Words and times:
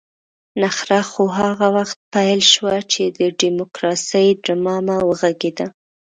نخره 0.61 0.99
خو 1.09 1.23
هغه 1.39 1.67
وخت 1.77 1.97
پيل 2.13 2.39
شوه 2.53 2.75
چې 2.91 3.03
د 3.17 3.19
ډيموکراسۍ 3.39 4.27
ډمامه 4.45 4.97
وغږېده. 5.07 5.67